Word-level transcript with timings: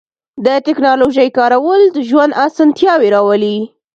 د 0.45 0.47
تکنالوژۍ 0.67 1.29
کارول 1.37 1.81
د 1.95 1.97
ژوند 2.09 2.33
آسانتیاوې 2.47 3.09
راولي. 3.15 3.57